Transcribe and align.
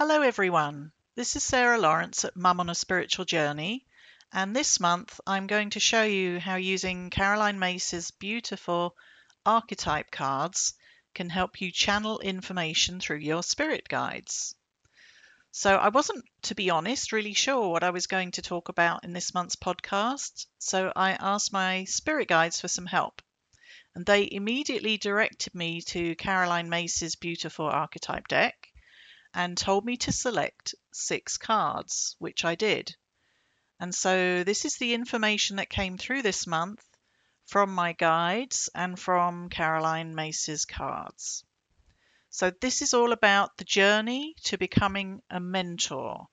Hello, 0.00 0.22
everyone. 0.22 0.92
This 1.16 1.34
is 1.34 1.42
Sarah 1.42 1.76
Lawrence 1.76 2.24
at 2.24 2.36
Mum 2.36 2.60
on 2.60 2.70
a 2.70 2.74
Spiritual 2.76 3.24
Journey, 3.24 3.84
and 4.32 4.54
this 4.54 4.78
month 4.78 5.20
I'm 5.26 5.48
going 5.48 5.70
to 5.70 5.80
show 5.80 6.04
you 6.04 6.38
how 6.38 6.54
using 6.54 7.10
Caroline 7.10 7.58
Myss's 7.58 8.12
beautiful 8.12 8.94
archetype 9.44 10.12
cards 10.12 10.74
can 11.14 11.28
help 11.28 11.60
you 11.60 11.72
channel 11.72 12.20
information 12.20 13.00
through 13.00 13.16
your 13.16 13.42
spirit 13.42 13.88
guides. 13.88 14.54
So, 15.50 15.74
I 15.74 15.88
wasn't, 15.88 16.24
to 16.42 16.54
be 16.54 16.70
honest, 16.70 17.10
really 17.10 17.34
sure 17.34 17.68
what 17.68 17.82
I 17.82 17.90
was 17.90 18.06
going 18.06 18.30
to 18.30 18.42
talk 18.42 18.68
about 18.68 19.02
in 19.02 19.12
this 19.12 19.34
month's 19.34 19.56
podcast, 19.56 20.46
so 20.60 20.92
I 20.94 21.14
asked 21.14 21.52
my 21.52 21.86
spirit 21.86 22.28
guides 22.28 22.60
for 22.60 22.68
some 22.68 22.86
help. 22.86 23.20
And 23.96 24.06
they 24.06 24.28
immediately 24.30 24.96
directed 24.96 25.56
me 25.56 25.80
to 25.88 26.14
Caroline 26.14 26.68
Myss's 26.68 27.16
beautiful 27.16 27.66
archetype 27.66 28.28
deck 28.28 28.67
and 29.34 29.56
told 29.56 29.84
me 29.84 29.96
to 29.98 30.12
select 30.12 30.74
six 30.92 31.38
cards, 31.38 32.16
which 32.18 32.44
I 32.44 32.54
did. 32.54 32.96
And 33.80 33.94
so 33.94 34.42
this 34.44 34.64
is 34.64 34.76
the 34.76 34.94
information 34.94 35.56
that 35.56 35.70
came 35.70 35.98
through 35.98 36.22
this 36.22 36.46
month 36.46 36.84
from 37.46 37.74
my 37.74 37.92
guides 37.92 38.68
and 38.74 38.98
from 38.98 39.48
Caroline 39.48 40.14
Myss's 40.14 40.64
cards. 40.64 41.44
So 42.30 42.50
this 42.50 42.82
is 42.82 42.92
all 42.92 43.12
about 43.12 43.56
the 43.56 43.64
journey 43.64 44.34
to 44.44 44.58
becoming 44.58 45.22
a 45.30 45.40
mentor. 45.40 46.28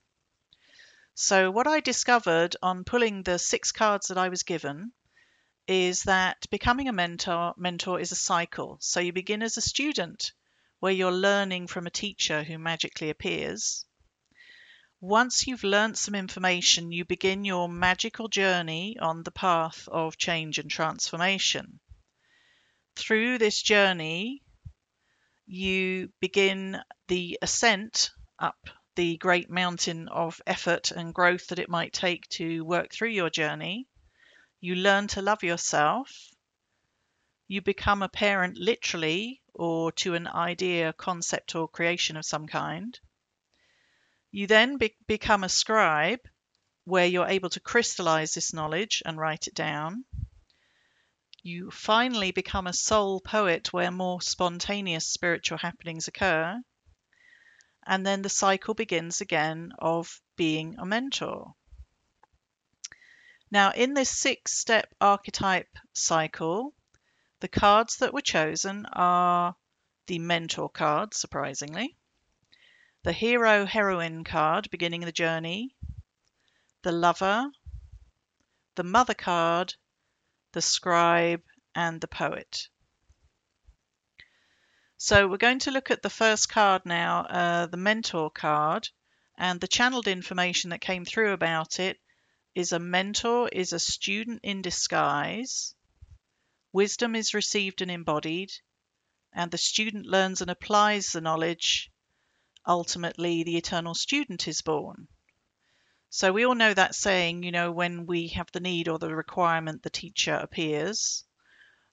So 1.14 1.50
what 1.50 1.68
I 1.68 1.80
discovered 1.80 2.58
on 2.62 2.84
pulling 2.84 3.24
the 3.24 3.40
six 3.40 3.72
cards 3.72 4.08
that 4.08 4.18
I 4.18 4.30
was 4.30 4.44
given 4.44 4.92
is 5.68 6.04
that 6.04 6.50
becoming 6.50 6.90
a 6.90 6.94
mentor 6.94 7.54
mentor 7.58 8.00
is 8.00 8.12
a 8.12 8.16
cycle. 8.16 8.78
So 8.82 9.00
you 9.00 9.14
begin 9.14 9.42
as 9.42 9.58
a 9.58 9.62
student 9.62 10.34
where 10.80 10.92
you're 10.92 11.12
learning 11.12 11.68
from 11.68 11.88
a 11.88 11.92
teacher 11.92 12.44
who 12.44 12.58
magically 12.58 13.10
appears. 13.10 13.86
Once 15.02 15.46
you've 15.46 15.64
learnt 15.64 15.98
some 15.98 16.16
information, 16.16 16.92
you 16.92 17.06
begin 17.06 17.46
your 17.46 17.70
magical 17.70 18.28
journey 18.28 18.98
on 19.00 19.24
the 19.24 19.32
path 19.32 19.88
of 19.90 20.18
change 20.18 20.58
and 20.58 20.72
transformation. 20.72 21.80
Through 22.96 23.38
this 23.38 23.62
journey, 23.62 24.42
you 25.46 26.12
begin 26.20 26.82
the 27.08 27.38
ascent 27.42 28.12
up 28.40 28.70
the 28.96 29.18
great 29.18 29.50
mountain 29.50 30.08
of 30.08 30.42
effort 30.48 30.92
and 30.92 31.14
growth 31.14 31.48
that 31.48 31.60
it 31.60 31.70
might 31.70 31.94
take 31.94 32.28
to 32.30 32.64
work 32.64 32.92
through 32.92 33.10
your 33.10 33.30
journey. 33.30 33.88
You 34.62 34.76
learn 34.76 35.08
to 35.10 35.22
love 35.22 35.44
yourself. 35.44 36.32
You 37.48 37.62
become 37.62 38.02
a 38.02 38.10
parent 38.10 38.58
literally 38.58 39.42
or 39.56 39.92
to 39.94 40.14
an 40.14 40.28
idea, 40.28 40.94
concept, 40.94 41.56
or 41.56 41.68
creation 41.68 42.18
of 42.18 42.26
some 42.26 42.48
kind. 42.48 43.00
You 44.32 44.48
then 44.48 44.78
be- 44.78 44.98
become 45.08 45.44
a 45.44 45.50
scribe 45.50 46.20
where 46.84 47.06
you're 47.06 47.28
able 47.28 47.50
to 47.50 47.60
crystallize 47.60 48.34
this 48.34 48.54
knowledge 48.54 49.02
and 49.06 49.18
write 49.18 49.48
it 49.48 49.56
down. 49.56 50.06
You 51.42 51.72
finally 51.72 52.32
become 52.32 52.68
a 52.68 52.74
soul 52.74 53.22
poet 53.22 53.72
where 53.72 53.92
more 53.92 54.22
spontaneous 54.22 55.08
spiritual 55.08 55.58
happenings 55.58 56.08
occur. 56.08 56.62
And 57.88 58.06
then 58.06 58.22
the 58.22 58.30
cycle 58.30 58.74
begins 58.74 59.22
again 59.22 59.72
of 59.80 60.22
being 60.36 60.76
a 60.78 60.86
mentor. 60.86 61.56
Now, 63.50 63.72
in 63.72 63.94
this 63.94 64.10
six 64.10 64.58
step 64.58 64.94
archetype 65.00 65.78
cycle, 65.94 66.74
the 67.46 67.60
cards 67.60 67.98
that 67.98 68.12
were 68.12 68.22
chosen 68.22 68.88
are 68.94 69.56
the 70.08 70.18
Mentor 70.18 70.68
card, 70.68 71.14
surprisingly, 71.14 71.96
the 73.04 73.12
Hero 73.12 73.66
Heroine 73.68 74.24
card, 74.24 74.68
beginning 74.72 75.02
the 75.02 75.12
journey, 75.12 75.76
the 76.82 76.92
Lover, 76.92 77.52
the 78.74 78.84
Mother 78.84 79.14
card, 79.14 79.76
the 80.54 80.62
Scribe, 80.64 81.44
and 81.76 82.02
the 82.02 82.08
Poet. 82.08 82.68
So 84.98 85.28
we're 85.28 85.38
going 85.38 85.60
to 85.60 85.72
look 85.72 85.92
at 85.92 86.02
the 86.02 86.10
first 86.10 86.50
card 86.50 86.84
now, 86.84 87.26
uh, 87.26 87.66
the 87.68 87.78
Mentor 87.78 88.32
card, 88.32 88.90
and 89.38 89.62
the 89.62 89.68
channeled 89.68 90.08
information 90.08 90.72
that 90.72 90.82
came 90.82 91.06
through 91.06 91.34
about 91.34 91.80
it 91.80 92.00
is 92.56 92.72
a 92.72 92.80
mentor 92.80 93.48
is 93.50 93.72
a 93.72 93.78
student 93.78 94.40
in 94.42 94.64
disguise 94.64 95.75
Wisdom 96.76 97.16
is 97.16 97.34
received 97.34 97.82
and 97.82 97.90
embodied, 97.90 98.52
and 99.32 99.50
the 99.50 99.58
student 99.58 100.06
learns 100.06 100.42
and 100.42 100.52
applies 100.52 101.14
the 101.14 101.22
knowledge. 101.22 101.90
Ultimately, 102.68 103.44
the 103.44 103.56
eternal 103.56 103.94
student 103.94 104.46
is 104.46 104.62
born. 104.62 105.08
So 106.10 106.34
we 106.34 106.46
all 106.46 106.54
know 106.54 106.74
that 106.74 106.94
saying, 106.94 107.44
you 107.44 107.54
know, 107.54 107.72
when 107.72 108.06
we 108.06 108.28
have 108.36 108.52
the 108.52 108.60
need 108.60 108.90
or 108.90 109.00
the 109.00 109.16
requirement, 109.16 109.84
the 109.84 109.90
teacher 109.90 110.34
appears. 110.34 111.24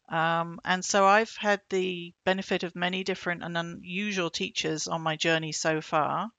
Um, 0.09 0.61
and 0.65 0.85
so 0.85 1.07
I've 1.07 1.37
had 1.37 1.61
the 1.71 2.13
benefit 2.25 2.65
of 2.65 2.75
many 2.75 3.05
different 3.05 3.45
and 3.45 3.57
unusual 3.57 4.31
teachers 4.31 4.89
on 4.89 5.01
my 5.01 5.15
journey 5.15 5.53
so 5.53 5.81
far. 5.81 6.33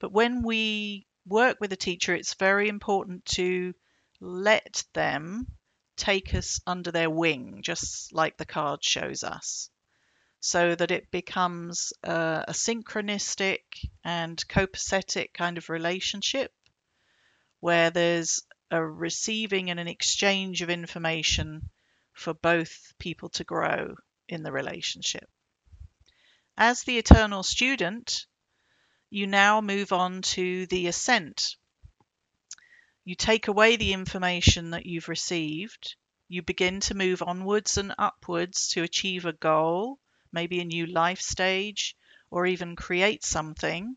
But 0.00 0.10
when 0.10 0.42
we 0.42 1.06
work 1.24 1.58
with 1.60 1.72
a 1.72 1.76
teacher, 1.76 2.16
it's 2.16 2.34
very 2.34 2.68
important 2.68 3.26
to 3.26 3.74
let 4.18 4.82
them 4.92 5.46
take 6.00 6.34
us 6.34 6.60
under 6.66 6.90
their 6.90 7.10
wing, 7.10 7.60
just 7.62 8.12
like 8.14 8.38
the 8.38 8.46
card 8.46 8.82
shows 8.82 9.22
us, 9.22 9.68
so 10.40 10.74
that 10.74 10.90
it 10.90 11.10
becomes 11.10 11.92
a, 12.02 12.46
synchronistic 12.48 13.60
and 14.02 14.42
copacetic 14.48 15.34
kind 15.34 15.58
of 15.58 15.68
relationship 15.68 16.52
where 17.60 17.90
there's 17.90 18.42
a 18.70 18.82
receiving 18.82 19.70
and 19.70 19.78
an 19.78 19.88
exchange 19.88 20.62
of 20.62 20.70
information 20.70 21.68
for 22.14 22.32
both 22.32 22.94
people 22.98 23.28
to 23.28 23.44
grow 23.44 23.94
in 24.26 24.42
the 24.42 24.52
relationship. 24.52 25.28
As 26.56 26.82
the 26.82 26.96
eternal 26.96 27.42
student, 27.42 28.24
you 29.10 29.26
now 29.26 29.60
move 29.60 29.92
on 29.92 30.22
to 30.22 30.66
the 30.66 30.86
ascent 30.86 31.56
you 33.10 33.16
take 33.16 33.48
away 33.48 33.74
the 33.74 33.92
information 33.92 34.70
that 34.70 34.86
you've 34.86 35.08
received. 35.08 35.96
You 36.28 36.42
begin 36.42 36.78
to 36.82 36.94
move 36.94 37.24
onwards 37.24 37.76
and 37.76 37.92
upwards 37.98 38.68
to 38.68 38.84
achieve 38.84 39.24
a 39.24 39.32
goal, 39.32 39.98
maybe 40.32 40.60
a 40.60 40.64
new 40.64 40.86
life 40.86 41.20
stage, 41.20 41.96
or 42.30 42.46
even 42.46 42.76
create 42.76 43.24
something. 43.24 43.96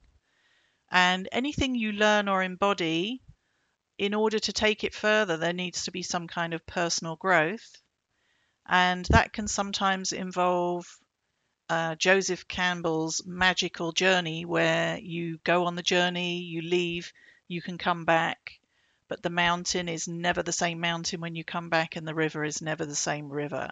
And 0.89 1.29
anything 1.31 1.75
you 1.75 1.91
learn 1.91 2.27
or 2.27 2.41
embody, 2.41 3.21
in 3.99 4.15
order 4.15 4.39
to 4.39 4.51
take 4.51 4.83
it 4.83 4.95
further, 4.95 5.37
there 5.37 5.53
needs 5.53 5.83
to 5.83 5.91
be 5.91 6.01
some 6.01 6.25
kind 6.27 6.55
of 6.55 6.65
personal 6.65 7.15
growth. 7.15 7.83
And 8.67 9.05
that 9.11 9.31
can 9.31 9.47
sometimes 9.47 10.11
involve 10.11 10.87
uh, 11.69 11.93
Joseph 11.97 12.47
Campbell's 12.47 13.21
magical 13.27 13.91
journey, 13.91 14.43
where 14.43 14.97
you 14.97 15.37
go 15.43 15.65
on 15.65 15.75
the 15.75 15.83
journey, 15.83 16.39
you 16.39 16.63
leave, 16.63 17.13
you 17.47 17.61
can 17.61 17.77
come 17.77 18.05
back, 18.05 18.59
but 19.07 19.21
the 19.21 19.29
mountain 19.29 19.89
is 19.89 20.07
never 20.07 20.43
the 20.43 20.51
same 20.51 20.79
mountain 20.79 21.21
when 21.21 21.35
you 21.35 21.43
come 21.43 21.69
back, 21.69 21.95
and 21.95 22.07
the 22.07 22.15
river 22.15 22.43
is 22.43 22.61
never 22.61 22.85
the 22.85 22.95
same 22.95 23.29
river. 23.29 23.69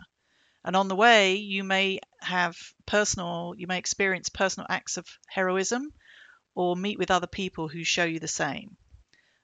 And 0.63 0.75
on 0.75 0.87
the 0.87 0.95
way, 0.95 1.35
you 1.35 1.63
may 1.63 1.99
have 2.19 2.55
personal, 2.85 3.53
you 3.57 3.67
may 3.67 3.77
experience 3.77 4.29
personal 4.29 4.67
acts 4.69 4.97
of 4.97 5.07
heroism 5.27 5.93
or 6.53 6.75
meet 6.75 6.99
with 6.99 7.11
other 7.11 7.27
people 7.27 7.67
who 7.67 7.83
show 7.83 8.03
you 8.03 8.19
the 8.19 8.27
same. 8.27 8.77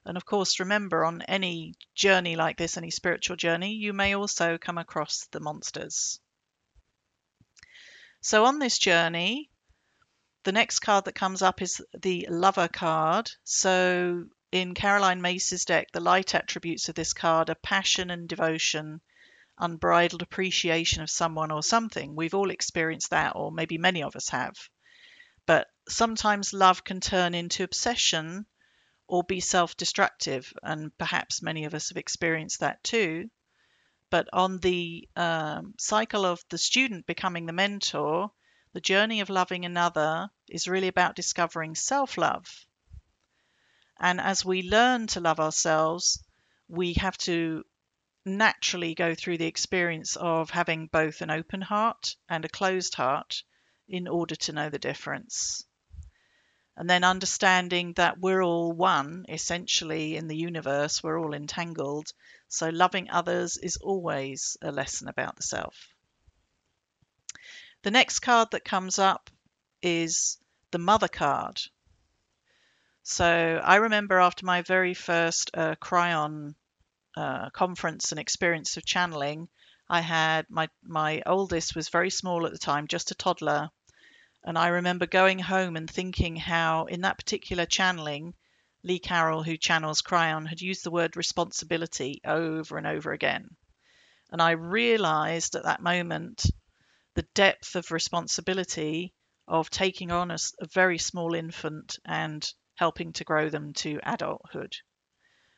And 0.05 0.15
of 0.15 0.25
course, 0.25 0.59
remember 0.59 1.03
on 1.03 1.21
any 1.23 1.73
journey 1.95 2.35
like 2.35 2.57
this, 2.57 2.77
any 2.77 2.91
spiritual 2.91 3.35
journey, 3.35 3.73
you 3.73 3.93
may 3.93 4.15
also 4.15 4.57
come 4.57 4.77
across 4.77 5.27
the 5.31 5.39
monsters. 5.39 6.19
So 8.21 8.45
on 8.45 8.59
this 8.59 8.77
journey, 8.77 9.49
the 10.43 10.51
next 10.51 10.79
card 10.79 11.05
that 11.05 11.15
comes 11.15 11.41
up 11.41 11.61
is 11.61 11.81
the 11.99 12.27
Lover 12.29 12.67
card. 12.67 13.31
So 13.43 14.25
in 14.61 14.73
Caroline 14.73 15.21
Myss's 15.21 15.65
deck, 15.65 15.91
the 15.91 15.99
light 15.99 16.33
attributes 16.33 16.89
of 16.89 16.95
this 16.95 17.13
card 17.13 17.49
are 17.49 17.55
passion 17.55 18.09
and 18.09 18.27
devotion, 18.27 19.01
unbridled 19.57 20.21
appreciation 20.21 21.01
of 21.01 21.09
someone 21.09 21.51
or 21.51 21.63
something. 21.63 22.15
We've 22.15 22.33
all 22.33 22.49
experienced 22.49 23.11
that, 23.11 23.35
or 23.35 23.51
maybe 23.51 23.77
many 23.77 24.03
of 24.03 24.15
us 24.15 24.29
have. 24.29 24.57
But 25.45 25.67
sometimes 25.87 26.53
love 26.53 26.83
can 26.83 26.99
turn 27.01 27.35
into 27.35 27.63
obsession 27.63 28.45
or 29.07 29.23
be 29.23 29.39
self 29.39 29.77
destructive, 29.77 30.53
and 30.61 30.95
perhaps 30.97 31.41
many 31.41 31.65
of 31.65 31.73
us 31.73 31.89
have 31.89 31.97
experienced 31.97 32.59
that 32.59 32.83
too. 32.83 33.29
But 34.09 34.27
on 34.33 34.59
the 34.59 35.07
um, 35.15 35.75
cycle 35.79 36.25
of 36.25 36.43
the 36.49 36.57
student 36.57 37.05
becoming 37.05 37.45
the 37.45 37.53
mentor, 37.53 38.31
the 38.73 38.81
journey 38.81 39.21
of 39.21 39.29
loving 39.29 39.65
another 39.65 40.29
is 40.47 40.67
really 40.67 40.87
about 40.87 41.15
discovering 41.15 41.75
self 41.75 42.17
love 42.17 42.66
and 43.99 44.21
as 44.21 44.45
we 44.45 44.69
learn 44.69 45.07
to 45.07 45.19
love 45.19 45.39
ourselves, 45.39 46.23
we 46.67 46.93
have 46.93 47.17
to 47.19 47.63
naturally 48.25 48.93
go 48.93 49.15
through 49.15 49.37
the 49.37 49.47
experience 49.47 50.15
of 50.15 50.49
having 50.49 50.87
both 50.87 51.21
an 51.21 51.31
open 51.31 51.61
heart 51.61 52.15
and 52.27 52.43
a 52.43 52.49
closed 52.49 52.95
heart 52.95 53.43
in 53.87 54.07
order 54.07 54.35
to 54.35 54.51
know 54.51 54.69
the 54.69 54.79
difference. 54.79 55.63
And 56.75 56.87
then 56.89 57.03
understanding 57.03 57.93
that 57.93 58.19
we're 58.19 58.43
all 58.43 58.71
one, 58.71 59.25
essentially, 59.29 60.15
in 60.15 60.27
the 60.27 60.37
universe, 60.37 61.01
we're 61.01 61.19
all 61.19 61.33
entangled. 61.33 62.13
So 62.49 62.69
loving 62.69 63.09
others 63.09 63.57
is 63.57 63.77
always 63.77 64.57
a 64.61 64.71
lesson 64.71 65.07
about 65.07 65.37
the 65.37 65.43
self. 65.43 65.87
The 67.81 67.91
next 67.91 68.19
card 68.19 68.51
that 68.51 68.65
comes 68.65 68.99
up 68.99 69.31
is 69.81 70.37
the 70.71 70.77
mother 70.77 71.07
card. 71.07 71.61
So 73.09 73.61
I 73.63 73.77
remember 73.77 74.19
after 74.19 74.45
my 74.45 74.63
very 74.63 74.93
first 74.93 75.49
uh, 75.53 75.75
Kryon 75.75 76.55
uh, 77.15 77.49
conference 77.51 78.11
and 78.11 78.19
experience 78.19 78.75
of 78.75 78.85
channeling, 78.85 79.47
I 79.87 80.01
had 80.01 80.49
my 80.49 80.67
my 80.83 81.23
oldest 81.25 81.73
was 81.73 81.87
very 81.87 82.09
small 82.09 82.45
at 82.45 82.51
the 82.51 82.57
time, 82.57 82.85
just 82.89 83.11
a 83.11 83.15
toddler, 83.15 83.69
and 84.43 84.57
I 84.57 84.67
remember 84.67 85.05
going 85.05 85.39
home 85.39 85.77
and 85.77 85.89
thinking 85.89 86.35
how 86.35 86.87
in 86.87 86.99
that 87.01 87.17
particular 87.17 87.65
channeling, 87.65 88.33
Lee 88.83 88.99
Carroll, 88.99 89.41
who 89.41 89.55
channels 89.55 90.01
Kryon, 90.01 90.45
had 90.45 90.59
used 90.59 90.83
the 90.83 90.91
word 90.91 91.15
responsibility 91.15 92.19
over 92.25 92.77
and 92.77 92.85
over 92.85 93.13
again, 93.13 93.55
and 94.31 94.41
I 94.41 94.51
realised 94.51 95.55
at 95.55 95.63
that 95.63 95.81
moment 95.81 96.45
the 97.13 97.25
depth 97.33 97.77
of 97.77 97.89
responsibility 97.91 99.13
of 99.47 99.69
taking 99.69 100.11
on 100.11 100.29
a, 100.29 100.37
a 100.59 100.67
very 100.67 100.97
small 100.97 101.33
infant 101.33 101.99
and 102.03 102.53
helping 102.77 103.11
to 103.13 103.23
grow 103.23 103.49
them 103.49 103.73
to 103.73 103.99
adulthood. 104.03 104.77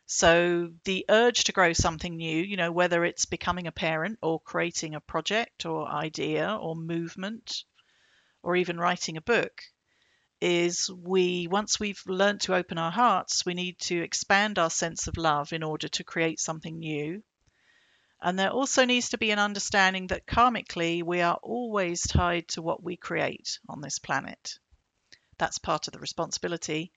So 0.07 0.71
the 0.85 1.05
urge 1.07 1.43
to 1.43 1.51
grow 1.51 1.73
something 1.73 2.17
new, 2.17 2.41
you 2.41 2.57
know, 2.57 2.71
whether 2.71 3.05
it's 3.05 3.25
becoming 3.25 3.67
a 3.67 3.71
parent 3.71 4.17
or 4.23 4.39
creating 4.39 4.95
a 4.95 5.01
project 5.01 5.67
or 5.67 5.87
idea 5.87 6.57
or 6.59 6.75
movement 6.75 7.63
or 8.41 8.55
even 8.55 8.79
writing 8.79 9.17
a 9.17 9.21
book, 9.21 9.61
is 10.41 10.89
we 10.89 11.47
once 11.47 11.79
we've 11.79 12.01
learned 12.07 12.41
to 12.41 12.55
open 12.55 12.77
our 12.77 12.91
hearts, 12.91 13.45
we 13.45 13.53
need 13.53 13.77
to 13.79 14.01
expand 14.01 14.57
our 14.57 14.69
sense 14.69 15.07
of 15.07 15.17
love 15.17 15.53
in 15.53 15.61
order 15.61 15.89
to 15.89 16.03
create 16.03 16.39
something 16.39 16.79
new. 16.79 17.21
And 18.21 18.39
there 18.39 18.49
also 18.49 18.85
needs 18.85 19.09
to 19.09 19.17
be 19.17 19.31
an 19.31 19.39
understanding 19.39 20.07
that 20.07 20.25
karmically 20.25 21.03
we 21.03 21.21
are 21.21 21.39
always 21.43 22.01
tied 22.01 22.47
to 22.49 22.61
what 22.61 22.81
we 22.81 22.97
create 22.97 23.59
on 23.69 23.81
this 23.81 23.99
planet. 23.99 24.57
That's 25.37 25.57
part 25.57 25.87
of 25.87 25.93
the 25.93 25.99
responsibility. 25.99 26.91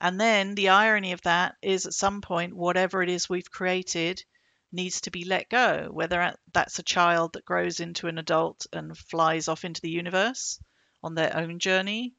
And 0.00 0.20
then 0.20 0.54
the 0.54 0.68
irony 0.68 1.12
of 1.12 1.22
that 1.22 1.56
is 1.62 1.86
at 1.86 1.94
some 1.94 2.20
point, 2.20 2.54
whatever 2.54 3.02
it 3.02 3.08
is 3.08 3.28
we've 3.28 3.50
created 3.50 4.22
needs 4.70 5.00
to 5.02 5.10
be 5.10 5.24
let 5.24 5.48
go, 5.48 5.88
whether 5.90 6.36
that's 6.52 6.78
a 6.78 6.82
child 6.82 7.32
that 7.32 7.44
grows 7.44 7.80
into 7.80 8.08
an 8.08 8.18
adult 8.18 8.66
and 8.72 8.96
flies 8.96 9.48
off 9.48 9.64
into 9.64 9.80
the 9.80 9.90
universe 9.90 10.60
on 11.02 11.14
their 11.14 11.34
own 11.36 11.58
journey, 11.58 12.14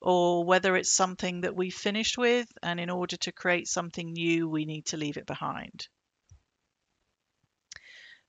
or 0.00 0.44
whether 0.44 0.76
it's 0.76 0.92
something 0.92 1.42
that 1.42 1.56
we've 1.56 1.74
finished 1.74 2.18
with, 2.18 2.48
and 2.62 2.78
in 2.78 2.90
order 2.90 3.16
to 3.16 3.32
create 3.32 3.68
something 3.68 4.12
new, 4.12 4.48
we 4.48 4.64
need 4.64 4.84
to 4.86 4.96
leave 4.96 5.16
it 5.16 5.26
behind. 5.26 5.88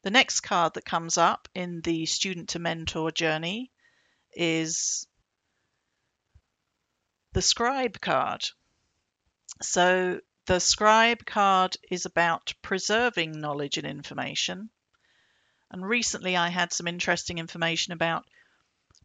The 0.03 0.11
next 0.11 0.41
card 0.41 0.75
that 0.75 0.85
comes 0.85 1.17
up 1.17 1.47
in 1.56 1.81
the 1.81 2.06
student 2.06 2.49
to 2.49 2.59
mentor 2.59 3.11
journey 3.11 3.71
is 4.33 5.07
the 7.33 7.41
scribe 7.41 7.99
card. 7.99 8.45
So 9.62 10.19
the 10.45 10.60
scribe 10.60 11.25
card 11.25 11.78
is 11.90 12.06
about 12.06 12.54
preserving 12.62 13.40
knowledge 13.40 13.78
and 13.78 13.88
information. 13.88 14.69
And 15.72 15.86
recently 15.86 16.36
I 16.36 16.50
had 16.50 16.74
some 16.74 16.88
interesting 16.88 17.38
information 17.38 17.94
about 17.94 18.25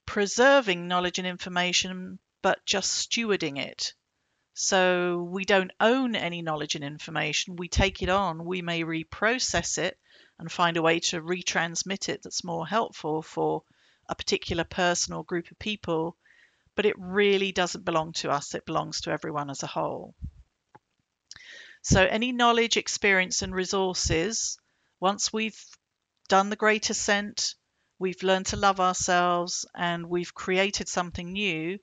preserving 0.04 0.88
knowledge 0.88 1.18
and 1.18 1.28
information, 1.28 2.18
but 2.42 2.64
just 2.66 3.10
stewarding 3.10 3.58
it. 3.58 3.94
So 4.54 5.22
we 5.22 5.44
don't 5.44 5.70
own 5.78 6.16
any 6.16 6.42
knowledge 6.42 6.74
and 6.74 6.84
information. 6.84 7.56
We 7.56 7.68
take 7.68 8.02
it 8.02 8.08
on, 8.08 8.44
we 8.44 8.60
may 8.60 8.82
reprocess 8.82 9.78
it 9.78 9.98
and 10.38 10.50
find 10.50 10.76
a 10.76 10.82
way 10.82 11.00
to 11.00 11.22
retransmit 11.22 12.08
it 12.08 12.22
that's 12.22 12.42
more 12.42 12.66
helpful 12.66 13.22
for 13.22 13.62
a 14.08 14.14
particular 14.14 14.64
person 14.64 15.14
or 15.14 15.24
group 15.24 15.50
of 15.50 15.58
people, 15.58 16.16
but 16.78 16.86
it 16.86 16.94
really 16.96 17.50
doesn't 17.50 17.84
belong 17.84 18.12
to 18.12 18.30
us, 18.30 18.54
it 18.54 18.64
belongs 18.64 19.00
to 19.00 19.10
everyone 19.10 19.50
as 19.50 19.64
a 19.64 19.66
whole. 19.66 20.14
So, 21.82 22.04
any 22.04 22.30
knowledge, 22.30 22.76
experience, 22.76 23.42
and 23.42 23.52
resources, 23.52 24.60
once 25.00 25.32
we've 25.32 25.60
done 26.28 26.50
the 26.50 26.54
great 26.54 26.88
ascent, 26.88 27.56
we've 27.98 28.22
learned 28.22 28.46
to 28.46 28.56
love 28.56 28.78
ourselves, 28.78 29.66
and 29.74 30.08
we've 30.08 30.32
created 30.32 30.88
something 30.88 31.32
new, 31.32 31.80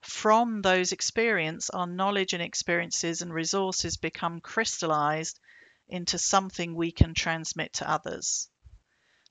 from 0.00 0.62
those 0.62 0.92
experiences, 0.92 1.68
our 1.68 1.86
knowledge 1.86 2.32
and 2.32 2.42
experiences 2.42 3.20
and 3.20 3.34
resources 3.34 3.98
become 3.98 4.40
crystallized 4.40 5.38
into 5.86 6.16
something 6.16 6.74
we 6.74 6.92
can 6.92 7.12
transmit 7.12 7.74
to 7.74 7.90
others. 7.90 8.48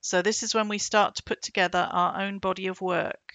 So, 0.02 0.22
this 0.22 0.44
is 0.44 0.54
when 0.54 0.68
we 0.68 0.78
start 0.78 1.16
to 1.16 1.24
put 1.24 1.42
together 1.42 1.90
our 1.92 2.22
own 2.22 2.38
body 2.38 2.68
of 2.68 2.80
work 2.80 3.34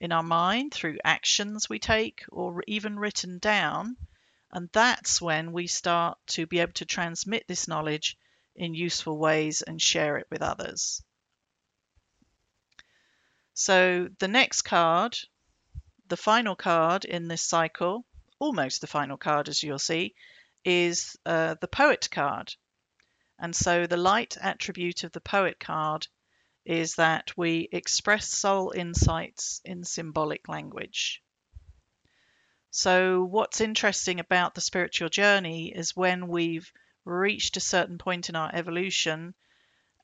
in 0.00 0.12
our 0.12 0.22
mind 0.22 0.72
through 0.72 0.98
actions 1.04 1.68
we 1.68 1.78
take 1.78 2.24
or 2.30 2.62
even 2.66 2.98
written 2.98 3.38
down 3.38 3.96
and 4.52 4.70
that's 4.72 5.20
when 5.20 5.52
we 5.52 5.66
start 5.66 6.18
to 6.26 6.46
be 6.46 6.60
able 6.60 6.72
to 6.72 6.84
transmit 6.84 7.46
this 7.46 7.68
knowledge 7.68 8.16
in 8.54 8.74
useful 8.74 9.18
ways 9.18 9.62
and 9.62 9.82
share 9.82 10.16
it 10.16 10.26
with 10.30 10.40
others. 10.40 11.02
So 13.54 14.08
the 14.18 14.28
next 14.28 14.62
card, 14.62 15.18
the 16.08 16.16
final 16.16 16.56
card 16.56 17.04
in 17.04 17.28
this 17.28 17.42
cycle, 17.42 18.04
almost 18.38 18.80
the 18.80 18.86
final 18.86 19.16
card 19.16 19.48
as 19.48 19.62
you'll 19.62 19.78
see, 19.78 20.14
is 20.64 21.16
uh, 21.26 21.56
the 21.60 21.68
poet 21.68 22.08
card. 22.10 22.54
And 23.38 23.54
so 23.54 23.86
the 23.86 23.96
light 23.96 24.36
attribute 24.40 25.04
of 25.04 25.12
the 25.12 25.20
poet 25.20 25.60
card 25.60 26.06
is 26.66 26.96
that 26.96 27.32
we 27.36 27.68
express 27.70 28.28
soul 28.28 28.72
insights 28.72 29.60
in 29.64 29.84
symbolic 29.84 30.48
language. 30.48 31.22
So, 32.72 33.24
what's 33.24 33.60
interesting 33.60 34.18
about 34.18 34.54
the 34.54 34.60
spiritual 34.60 35.08
journey 35.08 35.72
is 35.72 35.96
when 35.96 36.26
we've 36.26 36.70
reached 37.04 37.56
a 37.56 37.60
certain 37.60 37.98
point 37.98 38.28
in 38.28 38.36
our 38.36 38.50
evolution 38.52 39.34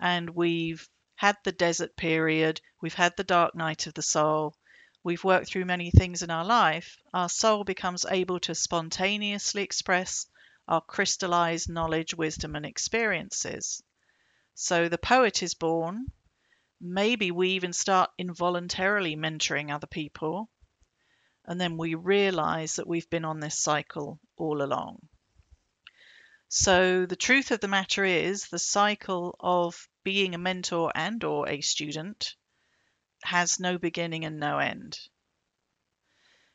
and 0.00 0.31
we've 0.31 0.88
had 1.17 1.37
the 1.43 1.53
desert 1.53 1.97
period, 1.97 2.61
we've 2.81 2.94
had 2.94 3.17
the 3.17 3.25
dark 3.25 3.56
night 3.56 3.88
of 3.88 3.94
the 3.94 4.03
soul, 4.03 4.55
we've 5.03 5.25
worked 5.25 5.49
through 5.49 5.64
many 5.64 5.91
things 5.91 6.23
in 6.23 6.31
our 6.31 6.44
life, 6.44 6.97
our 7.12 7.29
soul 7.29 7.64
becomes 7.64 8.06
able 8.09 8.38
to 8.38 8.55
spontaneously 8.55 9.62
express 9.62 10.26
our 10.69 10.81
crystallized 10.81 11.69
knowledge, 11.69 12.14
wisdom, 12.14 12.54
and 12.54 12.64
experiences. 12.64 13.83
So 14.54 14.88
the 14.88 14.99
poet 14.99 15.42
is 15.42 15.54
born. 15.54 16.07
Maybe 16.85 17.31
we 17.31 17.51
even 17.51 17.73
start 17.73 18.11
involuntarily 18.19 19.15
mentoring 19.15 19.73
other 19.73 19.87
people 19.87 20.51
and 21.45 21.61
then 21.61 21.77
we 21.77 21.95
realize 21.95 22.77
that 22.77 22.89
we've 22.89 23.09
been 23.09 23.25
on 23.25 23.39
this 23.39 23.57
cycle 23.57 24.19
all 24.37 24.62
along. 24.62 25.09
So 26.49 27.07
the 27.07 27.17
truth 27.17 27.53
of 27.53 27.61
the 27.61 27.69
matter 27.69 28.05
is 28.05 28.49
the 28.49 28.59
cycle 28.59 29.37
of 29.39 29.89
being 30.03 30.35
a 30.35 30.39
mentor 30.39 30.91
and 30.95 31.23
or 31.23 31.49
a 31.49 31.61
student 31.61 32.35
has 33.23 33.61
no 33.61 33.79
beginning 33.79 34.25
and 34.25 34.41
no 34.41 34.59
end. 34.59 34.99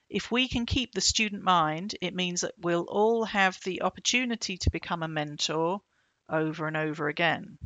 If 0.10 0.30
we 0.30 0.50
can 0.50 0.66
keep 0.66 0.94
the 0.94 1.02
student 1.02 1.42
mind, 1.42 1.96
it 2.02 2.14
means 2.14 2.42
that 2.42 2.54
we'll 2.58 2.86
all 2.90 3.24
have 3.24 3.60
the 3.64 3.82
opportunity 3.82 4.58
to 4.58 4.70
become 4.72 5.04
a 5.04 5.08
mentor 5.08 5.82
over 6.30 6.68
and 6.68 6.78
over 6.78 7.08
again. 7.08 7.58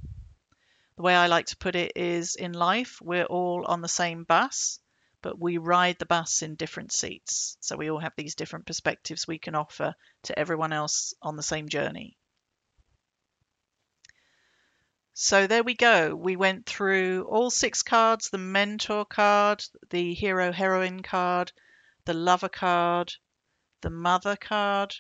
The 1.02 1.06
way 1.06 1.16
I 1.16 1.26
like 1.26 1.48
to 1.48 1.58
put 1.58 1.76
it 1.76 1.94
is 1.96 2.36
in 2.36 2.54
life, 2.54 3.02
we're 3.02 3.26
all 3.26 3.66
on 3.66 3.82
the 3.82 3.88
same 3.88 4.24
bus 4.24 4.80
but 5.24 5.40
we 5.40 5.58
ride 5.58 5.98
the 5.98 6.06
bus 6.06 6.44
in 6.44 6.54
different 6.54 6.92
seats. 6.92 7.58
So 7.60 7.76
we 7.76 7.90
all 7.90 7.98
have 7.98 8.14
these 8.16 8.36
different 8.36 8.68
perspectives 8.68 9.26
we 9.26 9.40
can 9.40 9.56
offer 9.56 9.96
to 10.26 10.38
everyone 10.38 10.72
else 10.72 11.16
on 11.20 11.38
the 11.38 11.42
same 11.42 11.70
journey. 11.70 12.20
So 15.16 15.48
there 15.48 15.64
we 15.64 15.74
go. 15.74 16.16
We 16.16 16.36
went 16.36 16.68
through 16.68 17.24
all 17.24 17.50
six 17.50 17.82
cards 17.82 18.30
the 18.30 18.38
mentor 18.38 19.04
card, 19.04 19.64
the 19.90 20.14
hero 20.14 20.52
heroine 20.52 21.02
card, 21.02 21.52
the 22.06 22.14
lover 22.14 22.50
card, 22.50 23.12
the 23.82 23.90
mother 23.90 24.36
card, 24.36 24.94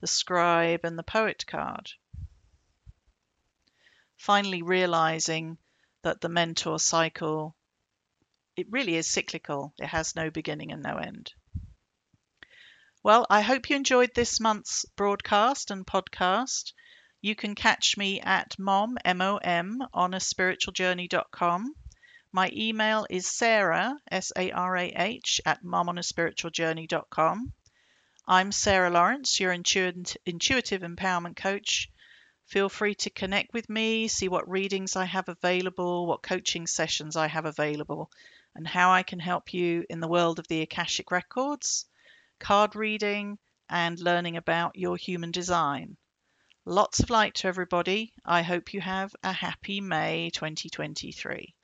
the 0.00 0.08
scribe, 0.08 0.80
and 0.82 0.98
the 0.98 1.04
poet 1.04 1.46
card. 1.46 1.92
Finally, 4.20 4.60
realizing 4.60 5.56
that 6.02 6.20
the 6.20 6.28
mentor 6.28 6.78
cycle 6.78 7.56
it 8.54 8.66
really 8.70 8.96
is 8.96 9.08
cyclical. 9.08 9.72
It 9.78 9.86
has 9.86 10.14
no 10.14 10.30
beginning 10.30 10.72
and 10.72 10.82
no 10.82 10.98
end. 10.98 11.32
Well, 13.02 13.26
I 13.30 13.40
hope 13.40 13.70
you 13.70 13.76
enjoyed 13.76 14.10
this 14.14 14.38
month's 14.38 14.84
broadcast 14.94 15.70
and 15.70 15.86
podcast. 15.86 16.74
You 17.22 17.34
can 17.34 17.54
catch 17.54 17.96
me 17.96 18.20
at 18.20 18.58
mom, 18.58 18.98
M-O-M, 19.06 19.78
on 19.94 20.12
a 20.12 20.20
spiritual 20.20 20.74
spiritualjourney.com. 20.74 21.74
My 22.30 22.50
email 22.52 23.06
is 23.08 23.26
sarah, 23.26 23.98
S-A-R-A-H, 24.10 25.40
at 25.46 25.64
momonaspiritualjourney.com. 25.64 27.52
I'm 28.28 28.52
Sarah 28.52 28.90
Lawrence, 28.90 29.40
your 29.40 29.52
intuitive 29.52 30.82
empowerment 30.82 31.36
coach. 31.36 31.88
Feel 32.50 32.68
free 32.68 32.96
to 32.96 33.10
connect 33.10 33.52
with 33.52 33.70
me, 33.70 34.08
see 34.08 34.26
what 34.26 34.50
readings 34.50 34.96
I 34.96 35.04
have 35.04 35.28
available, 35.28 36.08
what 36.08 36.20
coaching 36.20 36.66
sessions 36.66 37.14
I 37.14 37.28
have 37.28 37.44
available, 37.44 38.10
and 38.56 38.66
how 38.66 38.90
I 38.90 39.04
can 39.04 39.20
help 39.20 39.54
you 39.54 39.86
in 39.88 40.00
the 40.00 40.08
world 40.08 40.40
of 40.40 40.48
the 40.48 40.60
Akashic 40.60 41.12
Records, 41.12 41.86
card 42.40 42.74
reading, 42.74 43.38
and 43.68 44.00
learning 44.00 44.36
about 44.36 44.74
your 44.74 44.96
human 44.96 45.30
design. 45.30 45.96
Lots 46.64 46.98
of 46.98 47.08
light 47.08 47.36
to 47.36 47.46
everybody. 47.46 48.12
I 48.24 48.42
hope 48.42 48.74
you 48.74 48.80
have 48.80 49.14
a 49.22 49.32
happy 49.32 49.80
May 49.80 50.30
2023. 50.30 51.54